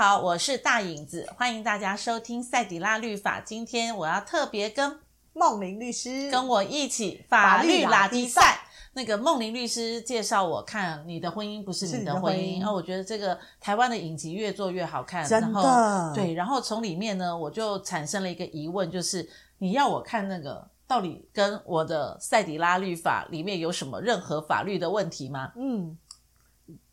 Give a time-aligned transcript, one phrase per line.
[0.00, 3.38] 好，我是大影子，欢迎大家收听赛底拉律法。
[3.38, 4.98] 今天我要特别跟
[5.34, 8.60] 梦玲律师跟我一起法律拉迪赛。
[8.94, 25.52] 那个梦玲律师介绍我看你的婚姻不是你的婚姻，然后我觉得这个台湾的影集越做越好看，然后对，然后从里面呢，我就产生了一个疑问，就是你要我看那个到底跟我的赛迪拉律法里面有什么任何法律的问题吗？
[25.56, 25.94] 嗯。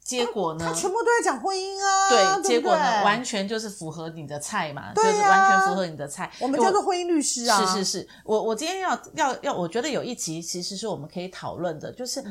[0.07, 0.66] 结果呢？
[0.66, 2.09] 他全部都在讲婚姻啊。
[2.09, 6.31] 对，对，结果呢，完全就是符合你的菜嘛，就是完全符合你的菜。
[6.39, 7.66] 我们叫做婚姻律师啊。
[7.66, 12.23] 是是是，我我今天要要要，我觉得有一集其实是我们可以讨论的，就是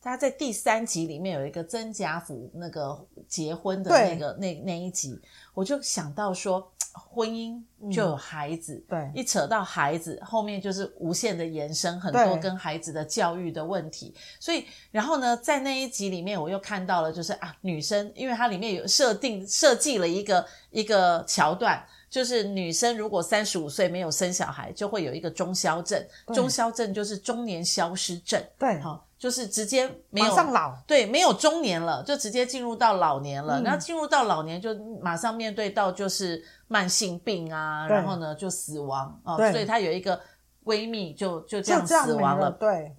[0.00, 5.20] 他在第三集里面有一个曾家福那个结婚的那个那那一集，
[5.52, 6.70] 我就想到说。
[6.94, 7.60] 婚姻
[7.92, 14.14] 就有孩子，嗯、对，一扯到孩子，后面就是无限的延伸，很多跟孩子的教育的问题。
[14.38, 29.06] 所以，然后呢，在那一集里面，我又看到了，就是啊，女生，因为它里面有设定设计了一个一个桥段，就是女生如果三十五岁没有生小孩，就会有一个中消症，中消症就是中年消失症，对，好。
[29.24, 33.62] 就是直接没有马上老，对，没有中年了，就直接进入到老年了。
[33.62, 39.38] 然后进入到老年，就马上面对到就是慢性病啊，然后呢就死亡哦。
[39.50, 40.20] 所以她有一个
[40.62, 42.94] 闺蜜就就这样死亡了，对，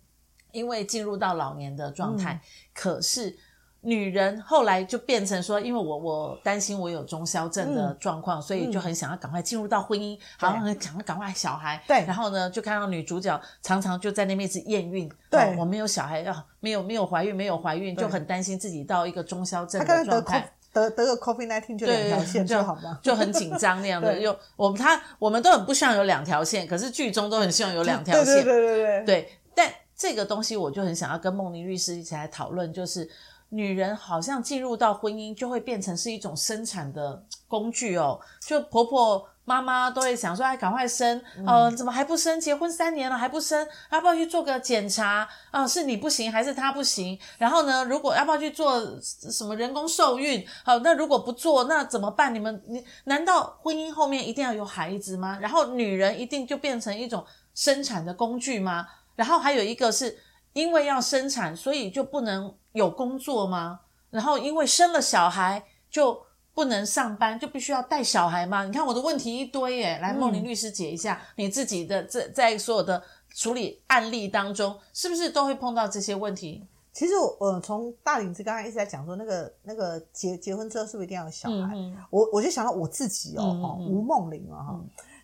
[0.51, 2.41] 因为进入到老年的状态。
[2.73, 3.37] 可是。
[3.85, 11.79] 女人后来就变成说，因为我我担心我有中消症的状况，嗯、所以就很想要赶快进入到婚姻，好像很想要赶快小孩。
[11.87, 15.07] 对，然后呢，就看到女主角常常就在那边一直验孕。
[15.29, 20.51] 对、哦，我没有小孩啊，没有没有怀孕，没有怀孕，就很担心自己到一个中消症的状态。
[20.73, 22.99] 得得个 COVID-19 就两条线就好吗？
[23.03, 24.19] 就很紧张那样的。
[24.19, 28.25] 又我们他我们都很不希望有两条线，可是剧中都很希望有两条线。
[28.25, 29.05] 对对对对对。
[29.05, 33.07] 对，但这个东西我就很想要跟梦玲律师一起来讨论，就是。
[33.55, 42.39] 女人好像进入到婚姻就会变成是一种生产的 工具哦，就婆婆妈妈都会想说，哎，赶快生，呃，怎么还不生？
[42.39, 45.27] 结婚三年了还不生，要不要去做个检查？
[45.51, 47.17] 啊，是你不行还是他不行？
[47.37, 50.45] 然后呢，如果要不要去做什么人工受孕？
[50.63, 52.33] 好，那如果不做，那怎么办？
[52.33, 55.37] 你们，你难道婚姻后面一定要有孩子吗？
[55.39, 57.23] 然后女人一定就变成一种
[57.53, 58.87] 生产的工具吗？
[59.15, 60.17] 然后还有一个是
[60.55, 62.51] 因为要生产，所以就不能。
[62.75, 63.79] 有工作吗？
[64.09, 66.21] 然后因为生了小孩就
[66.53, 68.65] 不能上班，就必须要带小孩吗？
[68.65, 73.01] 你看我的问题一堆耶，来梦玲律师解一下，嗯、你自己的在在所有的
[73.33, 76.67] 处理案例当中，是不是都会碰到这些问题？
[76.91, 81.75] 其实我呃从大领子刚才一直在讲说，那个那个结结婚之后是不是一定要有小孩？
[81.77, 84.75] 嗯、我我就想到我自己哦，吴梦玲啊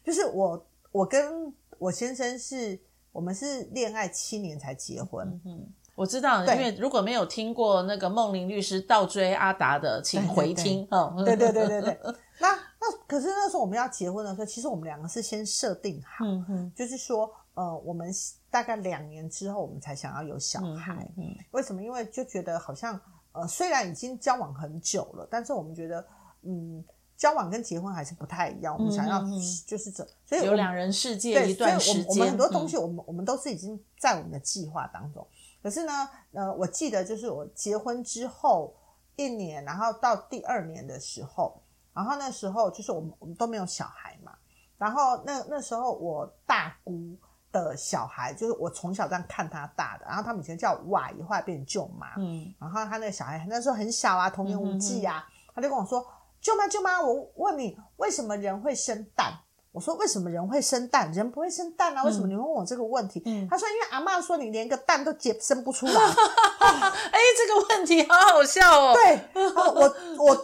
[0.05, 2.79] 就是我我跟我先生是
[3.11, 5.27] 我们是恋爱七年才结婚。
[5.27, 10.87] 嗯嗯我知道，因为如果没有听过那个梦玲律师倒追阿达的，请回听。
[11.25, 11.99] 对对对对对。
[12.39, 12.47] 那
[12.79, 18.09] 那可是那时候我们要结婚的时候，其实我们两个是先设定好，嗯就是说，呃，我们
[18.49, 21.07] 大概两年之后我们才想要有小孩。
[21.51, 21.83] 为什么？
[21.83, 22.99] 因为就觉得好像，
[23.33, 26.03] 呃，虽然已经交往很久了，但是我们觉得，
[26.43, 26.83] 嗯，
[27.21, 28.73] 交往跟结婚还是不太一样。
[28.75, 29.21] 我们想要
[29.67, 32.07] 就是这，所以有两人世界一段时间。
[32.07, 35.25] 我们很多东西，我们我们都是已经在我们的计划当中。
[35.61, 38.75] 可是呢，呃，我记得就是我结婚之后
[39.17, 41.61] 一年，然后到第二年的时候，
[41.93, 44.33] 然后那时候就是我们我们都没有小孩嘛，
[44.79, 47.15] 然后那那时候我大姑
[47.51, 56.03] 的小孩，就是我从小这样看他大的，然后他们以前叫我外姨，后来变成舅妈，嗯，然后他那个小孩那时候很小啊，童言无忌啊，嗯、哼哼他就跟我说
[56.41, 59.33] ：“舅妈舅妈，我问你，为什么人会生蛋？”
[59.73, 61.09] 我说，为什么人会生蛋？
[61.13, 62.03] 人不会生蛋啊？
[62.03, 63.23] 为什么你会问我这个问题？
[63.25, 65.93] 嗯、他说，因为阿妈说你连个蛋都结生不出来。
[66.59, 68.93] 哎，这个问题好好笑哦。
[68.93, 70.43] 对，我我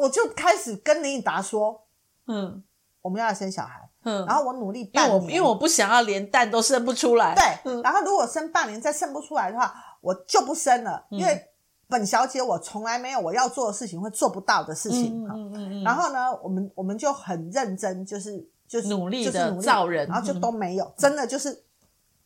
[0.00, 1.84] 我就开始跟林以达说，
[2.26, 2.64] 嗯，
[3.00, 7.36] 我们要生小孩，嗯，然后我努力半年，因为我因为我不想要连蛋都生不出来。
[7.36, 11.48] 对，然后如果生半年再生不出来的话，我就不生了，嗯、因为
[11.88, 15.24] 本小姐我从来没有我要做的事情会做不到的事情。
[15.24, 15.82] 嗯嗯嗯，嗯。
[15.82, 21.64] 然后呢，我们我们就很认真，就是就是努力的造人，然后就都没有，嗯、真的就是，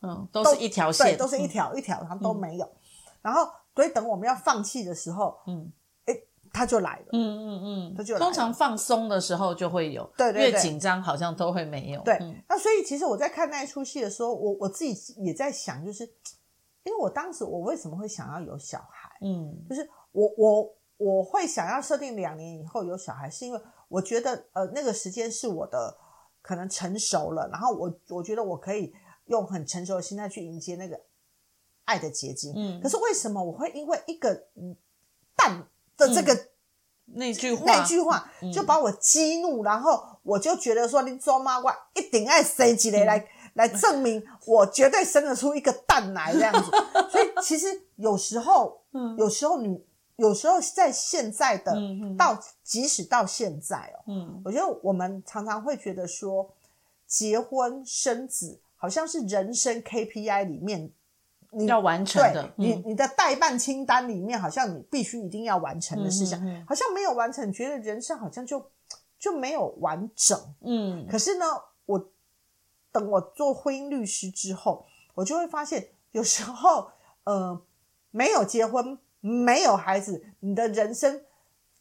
[0.01, 2.65] 嗯，都是一条线，对，都是一条一条，然后都没有。
[2.67, 2.77] 嗯、
[3.23, 5.73] 然后所以等我们要放弃的时候，嗯，
[6.07, 6.15] 哎，
[6.53, 8.27] 他就来了，嗯嗯嗯，他就来了。
[8.27, 12.03] 通常放松的时候就会有，对对对，越紧张好像都会没有。
[12.03, 16.03] 对，嗯、那所以其实我在看那一出戏的时候，我我自己也在想，就是
[16.83, 19.09] 因为我当时我为什么会想要有小孩？
[19.23, 25.97] 嗯，就是我我我会想要设定两年以后有小孩，是因为我觉得呃那个时间是我的
[26.41, 28.93] 可能成熟了，然后我我觉得我可以
[29.27, 31.01] 用很成熟的心态去迎接那个
[31.85, 32.53] 爱的结晶。
[32.57, 34.49] 嗯，可是为什么我会因为一个
[35.37, 35.67] 蛋
[35.97, 36.49] 的这个
[37.07, 46.71] 那句话，那句话就把我激怒，嗯、然后我就觉得说，你做妈我一定爱生几个来、嗯、来证明我绝对生得出一个蛋来这样子。
[47.11, 47.67] 所以其实
[47.97, 49.85] 有时候，嗯、有时候你
[50.17, 56.55] 有时候在现在的、嗯、到即使到现在哦，嗯，我觉得我们常常会觉得说，
[57.07, 60.93] 结婚生子好像是人生 KPI 里面。
[61.55, 68.71] 你要完成的，对你你的代办清单里面，好像你必须一定要完成的事项，嗯、好像没有完成，你觉得人生好像就
[69.19, 70.41] 就没有完整。
[70.63, 71.45] 嗯，可是呢，
[71.85, 72.11] 我
[72.91, 76.91] 等我做婚姻律师之后，我就会发现，有时候
[77.25, 77.61] 呃，
[78.13, 81.23] 没有结婚，没有孩子，你的人生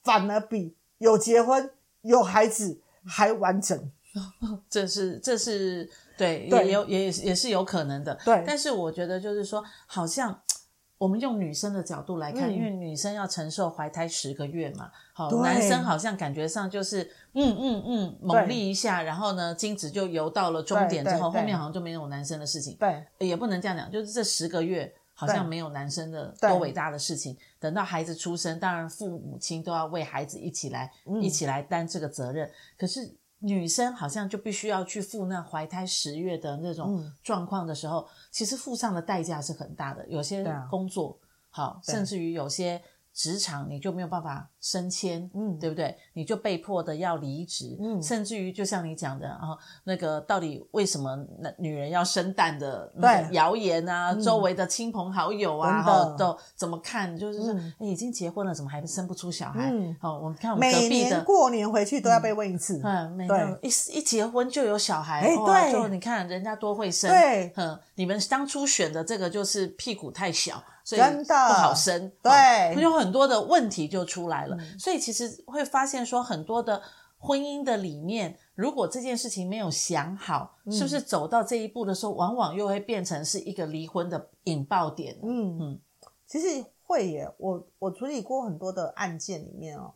[0.04, 1.70] 反而比有结婚
[2.02, 3.92] 有孩子还完整。
[4.68, 5.88] 这是这是。
[6.18, 8.14] 对，对也有也也是有可能的。
[8.24, 10.40] 对，但是我觉得就是说，好像
[11.00, 17.02] 我们用女生的角度来看，嗯、因为女生要承受怀胎十个月嘛，好，男生好像感觉上就是
[17.34, 22.78] 嗯嗯嗯猛力一下，然后呢，精子就游到了终点之后，后面好像就没有男生的事情。
[22.80, 24.94] 对，也不能这样讲，就是这十个月
[25.28, 27.38] 好像没有男生的多伟大的事情。
[27.60, 32.52] 等到孩子出生，当然父母亲都要为孩子一起来、嗯、一起来担这个责任。
[32.78, 33.16] 可是。
[33.44, 40.08] 女生好像就必须要去负那怀胎十月的那种状况的时候，嗯、其实付上的代价是很大的。
[40.08, 41.18] 有些工作、
[41.50, 42.80] 啊、好，甚至于有些。
[43.14, 45.96] 职场你就没有办法升迁，嗯，对不对？
[46.14, 57.18] 你就被迫的要离职，嗯，甚至于就像你讲的啊，那个到底为什么那女人要生蛋的那个谣言啊，周围的亲朋好友啊，哈，都怎么看？
[57.18, 59.70] 就是说，已经结婚了，怎么还生不出小孩？
[59.72, 63.68] 嗯，好，我们看我们隔壁的，每年过年回去都要被问一次，嗯，每年一
[63.98, 70.64] 一结婚就有小孩，哎，对，就你看人家多会生，对，嗯，你们当初选的这个就是屁股太小。
[70.84, 74.56] 所以不好生，对，有很多的问题就出来了。
[74.60, 76.82] 嗯、所以其实会发现说，很多的
[77.18, 85.18] 婚姻的理念，如果这件事情没有想好，嗯、是不是走到这一步的时候，往往又会变成是一个离婚的引爆点？
[85.22, 85.80] 嗯嗯，
[86.26, 87.32] 其实会耶。
[87.38, 89.94] 我我处理过很多的案件里面哦，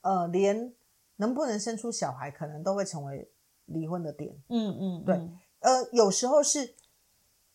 [0.00, 0.74] 呃，连
[1.16, 3.30] 能不能生出小孩，可能都会成为
[3.66, 4.34] 离婚的点。
[4.48, 5.14] 嗯嗯，对，
[5.60, 6.74] 呃，有时候是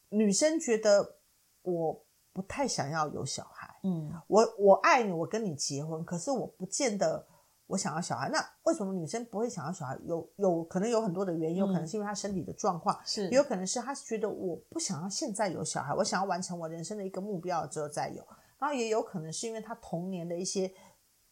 [0.09, 1.17] 女生觉得
[1.63, 2.01] 我。
[2.33, 7.27] 不太想要有小孩，嗯，我我爱你，我跟你结婚，可是我不见得
[7.67, 8.29] 我想要小孩。
[8.29, 9.97] 那为什么女生不会想要小孩？
[10.05, 18.25] 有有可能有很多的原因，有可能是因为她身体的状况，是，也有可能是她觉得我不想要现在有小孩，我想要完成我人生的一个目标之后再有。
[18.57, 20.73] 然后也有可能是因为她童年的一些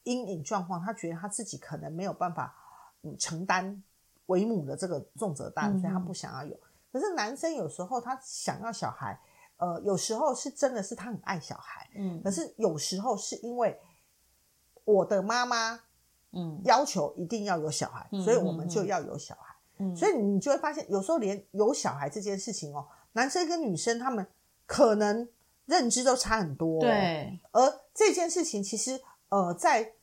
[0.03, 2.53] 阴影状况，她觉得她自己可能没有办法
[3.03, 3.81] 嗯承担
[4.25, 6.53] 为母的这个重责大任，所以她不想要有。
[6.55, 6.59] 嗯、
[6.91, 9.17] 可是男生有时候他想要小孩。
[9.59, 13.79] 呃，有时候是真的是他很爱小孩，嗯，可是有时候是因为
[14.85, 15.79] 我的妈妈，
[16.31, 24.25] 嗯，要求一定要有小孩，嗯、所以我们就要有小孩，嗯，所以你就会发现，有时候连有小孩这件事情哦，男生跟女生他们
[24.65, 25.27] 可能
[25.65, 29.93] 认知都差很多，对，而这件事情其实呃，在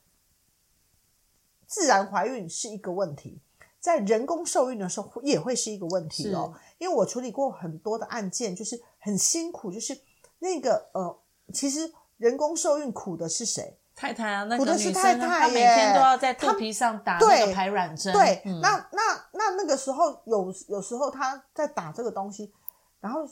[1.65, 3.41] 自然怀孕是一个问题。
[3.79, 9.97] 在人工受孕的时候也会是一个问题哦，因为我处理过很多的案件，就是很辛苦，就是
[10.39, 11.19] 那个呃，
[11.53, 13.77] 其实人工受孕苦的是谁？
[13.95, 18.11] 太太啊，那个女生，苦的是太太，她每天都要在肚皮上打那个排卵针。
[18.13, 19.01] 对，嗯、那那
[19.33, 22.51] 那那个时候有有时候她在打这个东西，
[22.99, 23.27] 然后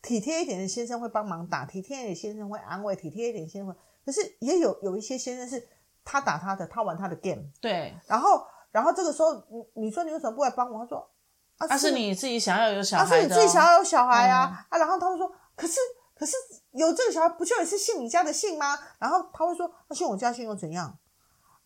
[0.00, 5.68] 体贴一点的先生会帮忙打，体贴一点的先生会安慰，体贴一点先生会，可是也有有一些先生是
[6.04, 8.46] 他打他的，他玩他的 game，对，然后。
[8.76, 9.32] 然后这个时候，
[9.74, 10.80] 你你说你为什么不来帮我？
[10.80, 11.10] 他说，
[11.56, 14.78] 啊，是，是你自己想要有小孩啊，是你自己想要有小孩啊，嗯、啊。
[14.78, 15.80] 然后他会说，可是
[16.14, 16.36] 可是
[16.72, 18.78] 有这个小孩，不就也是姓你家的姓吗？
[18.98, 20.94] 然后他会说，那，啊，姓我家姓又怎样？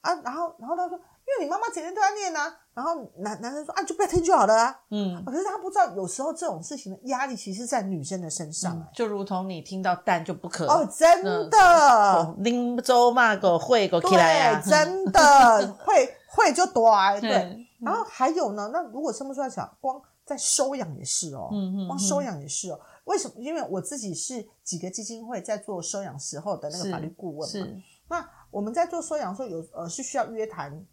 [0.02, 2.58] 啊，然后然后他说，因为你妈妈整天都在念啊。
[2.72, 4.80] 然后男男生说，啊，就不要听就好了啊。
[4.92, 16.14] 嗯，啊，可是他不知道，有时候这种事情的压力其实在女生的身上，嗯，就如同你听到蛋就不可哦，真的，拎走嘛个会个起来呀，真的 会。
[16.32, 22.80] 会就多，对，嗯、然后还有呢，那如果生不出来小，光在收养也是哦，嗯嗯，光收养也是哦。
[23.04, 23.34] 为什么？
[23.38, 27.82] 因为我自己是几个基金会在做收养时候的那个法律顾问嘛。
[28.08, 30.86] 那我们在做收养的时候有呃是需要约谈，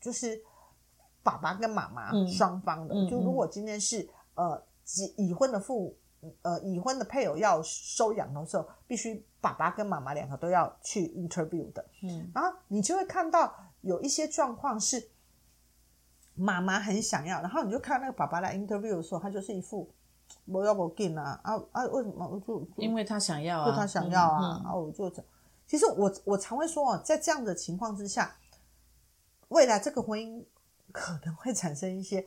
[0.00, 0.40] 就是
[1.24, 2.94] 爸爸跟妈妈双方的。
[2.94, 4.62] 嗯、就如果今天是呃
[5.16, 5.96] 已婚的父
[6.42, 11.84] 呃已婚的配偶要收养的时候，必须爸爸跟妈妈两个都要去 interview 的。
[12.02, 12.30] 嗯。
[12.34, 13.54] 然后你就会看到。
[13.84, 15.10] 有一些状况是
[16.34, 19.94] 妈妈很想要，然后你就看那个爸爸来 interview 的时候，他就是一副
[20.46, 21.84] 我要我给啊啊啊！
[21.88, 25.24] 为什么我就，因为他想要啊，就他想要啊，然后、嗯嗯、我就
[25.66, 28.34] 其实我我常会说哦，在这样的情况之下，
[29.48, 30.42] 未来这个婚姻
[30.90, 32.26] 可能会产生一些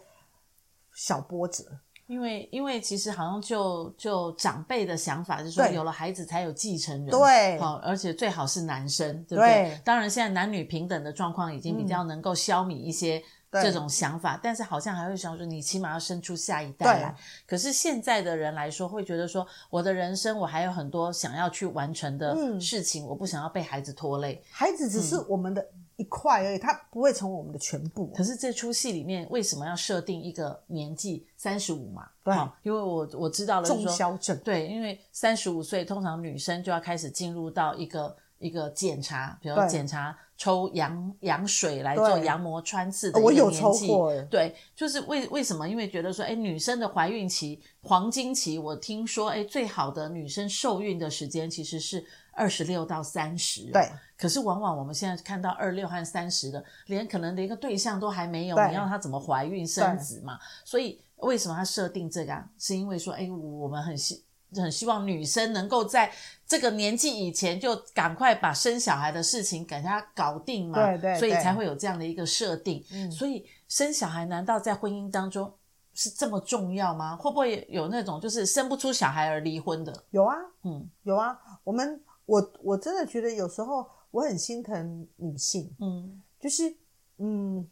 [0.93, 1.79] 小波折。
[2.07, 9.53] 因为，因为其实好像就就长辈的想法就是说，有了孩子才有继承人，对，好，而且最好是男生，对不对？
[9.53, 13.21] 对，当然，现在男女平等的状况已经比较能够消弭一些
[13.51, 17.15] 这种想法，嗯、但是好像还会想说，你起码要生出下一代来。
[17.45, 24.41] 可是现在的人来说，会觉得说，我的人生我还有很多想要去完成的事情，嗯、我不想要被孩子拖累。
[24.49, 25.61] 孩子只是我们的。
[25.61, 28.07] 嗯一块而已，它不会成为我们的全部。
[28.15, 32.07] 可是这出戏里面为什么要设定一个年纪三十五嘛？
[32.23, 34.37] 对，因为我我知道了，重消症。
[34.39, 43.41] 对，因为三十五岁通常女生就要开始进入到一个一个检查，比如检查抽羊羊水来做羊膜穿刺的一个年纪。
[43.41, 44.21] 我有抽过。
[44.29, 45.67] 对，就是为为什么？
[45.67, 52.05] 因为觉得说，哎，女生的怀孕期黄金期，我听说，哎，最好的女生受孕的时间其实是。
[52.39, 53.89] 二十六到三十，对。
[54.17, 60.39] 可是往往我们现在看到二六和三十的，连可能连个对象都还没有，你要他怎么怀孕生子嘛？
[60.65, 62.49] 所以为什么他设定这个啊？
[62.57, 64.23] 是因为说，哎，我们很希
[64.55, 66.11] 很希望女生能够在
[66.47, 70.83] 这个年纪以前就赶快把生小孩的事情给她搞定嘛？
[70.83, 71.19] 对对，对。
[71.19, 72.83] 所以才会有这样的一个设定。
[72.91, 73.11] 嗯。
[73.11, 75.53] 所以生小孩难道在婚姻当中
[75.93, 77.15] 是这么重要吗？
[77.15, 79.93] 会不会有那种就是生不出小孩而离婚的？
[80.09, 82.01] 有啊，嗯，有啊，我们。
[82.27, 86.77] 我我真的觉得有时候我很心疼女性，嗯，就是
[87.17, 87.69] 嗯，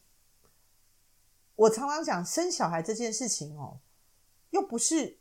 [1.56, 3.80] 我常常讲生小孩这件事情哦，
[4.50, 5.18] 又不是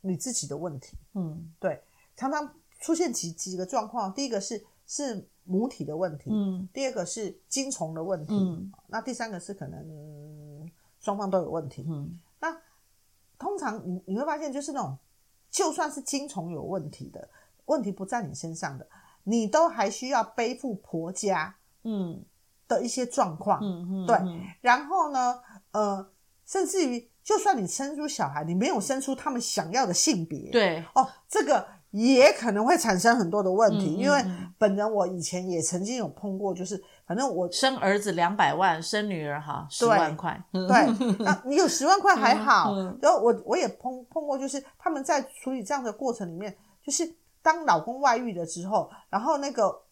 [0.00, 1.82] 你自己的问题，嗯，对，
[2.16, 12.60] 常常出现几几个状况，第一个是是母体的问题，嗯，第二个是精虫的问题，嗯，那第三个是可能双方都有问题，嗯，那
[13.38, 14.98] 通常你你会发现就是那种
[15.50, 17.28] 就算是精虫有问题的。
[17.66, 18.86] 问题不在你身上的，
[19.24, 22.24] 你都还需要背负婆家嗯。
[22.66, 24.16] 的一些状况，嗯嗯，对，
[24.62, 25.38] 然后呢，
[25.72, 26.08] 呃，
[26.46, 34.24] 甚至于就算你生出小孩，你没有生出他们想要的性别，对，哦，这个也可能会产生很多的问题，因为
[34.56, 47.14] 本人我以前也曾经有碰过，就是反正我生儿子两百万，生女儿哈十万块，对，那你有十万块还好，嗯嗯，然后我我也碰碰过，就是他们在处理这样的过程里面，就是。
[47.44, 49.82] 当老公外遇了之后，然后那个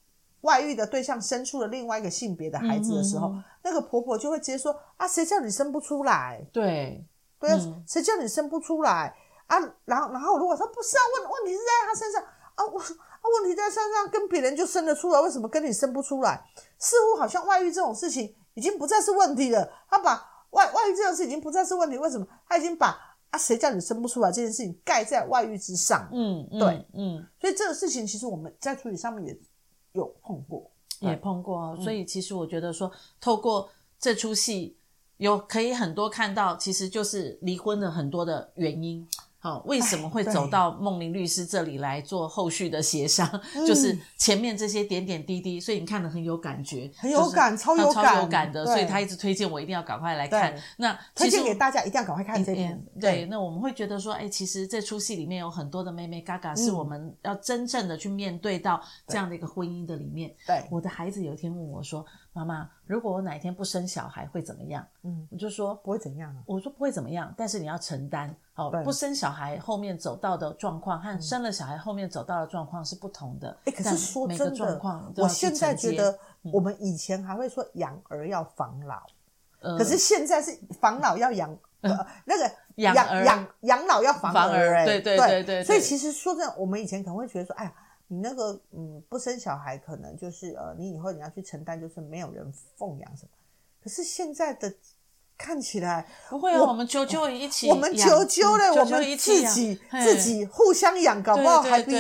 [0.41, 6.43] 外遇的对象生出了另外一个性别的孩子的时候，嗯、那个婆婆就会直接说：“啊，谁叫你生不出来？
[6.51, 7.05] 对，
[7.39, 9.15] 对啊，嗯、谁叫你生不出来
[9.49, 16.43] 啊？”然后，然后如果说不是啊，问问题是在他身上啊，我啊，问题在身上，跟别人就生得出来，为什么跟你生不出来？
[16.79, 19.71] 似乎好像外遇这种事情已经不再是问题了。
[19.91, 22.27] 他把外外遇这种事已经不再是问题，为什么？
[22.49, 23.12] 他已经把。
[23.33, 26.07] 啊，谁叫你生不出来这件事情盖在外遇之上？
[26.13, 29.35] 嗯，对，嗯，所以这个事情其实我们在处理上面也
[29.93, 30.71] 有碰过，
[31.01, 31.59] 也碰过。
[31.59, 34.77] 哦，所以其实我觉得说，透过这出戏，
[35.17, 39.09] 有可以很多看到，其实就是离婚的很多的原因。
[39.43, 43.29] 好，为什么会走到梦玲律师这里来做后续的协商？
[43.67, 50.55] 就是前面这些点点滴滴，所以你看的很有感觉，很有感，超有感，超有感的，所以他一直推荐我一定要赶快来看。
[50.77, 52.81] 那推荐给大家一定要赶快看这边。
[53.01, 60.33] 对，那我们会觉得说，哎，其实这出戏里面有很多的妹妹嘎嘎，是我们要真正的去面对到这样的一个婚姻的里面。
[60.47, 66.43] 对，我的孩子有一天问我说：“妈妈，如果我哪一天不生小孩会怎么样？”嗯，我就说不会怎样啊。
[66.47, 68.35] 我说不会怎么样，但是你要承担。
[68.55, 73.57] 哦，不生小孩后面走到的状况和生了小孩后面走到的状况是不同的。
[73.65, 74.81] 哎，可是说真的，
[75.17, 79.03] 我现在觉得我们以前还会说养儿要防老，
[79.79, 84.77] 可是现在是防老要养，呃，那个养养养老要防儿。
[84.77, 85.65] 哎，对对对对。
[85.65, 87.73] 所以其实说真的，我们以前可能会觉得说，哎呀，
[88.13, 93.31] 你那个嗯不生小孩，可能就是呃你以后你要去承担，就是没有人奉养什么。
[93.83, 94.73] 可是现在的。
[95.39, 101.93] 看起来不会啊，我们啾啾一起，我们啾啾嘞，我们自己自己互相养，搞不好还比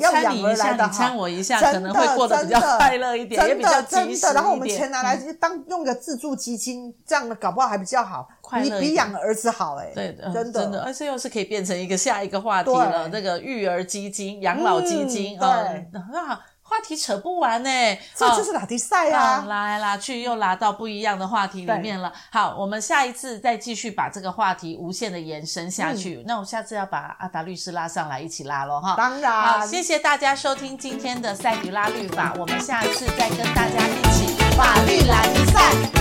[0.00, 0.92] 要养而来的好。
[0.94, 4.32] 掺我一下，可能会过得比较快乐一点，也比较及时。
[4.32, 9.92] 然后我们钱拿来就当用个自助基金，这样的搞不好还比较好，比比养儿子好哎。
[9.94, 16.38] 对的，真的真的，而且又是可以变成一个下一个话题了，那个育儿基金、养老基金，对，那。
[16.70, 17.70] 话题扯不完呢，
[18.14, 22.12] 这就是拉迪赛啊，拉来拉去又拉到不一样的话题里面了。
[22.30, 26.16] 好，我们下一次再继续把这个话题无限的延伸下去。
[26.16, 28.96] 嗯、那我下次要把阿达律师拉上来一起拉喽，哈。
[28.98, 35.97] 当然，好，谢谢大家收听今天的赛迪拉律法，我们下次再跟大家一起法律拉迪赛。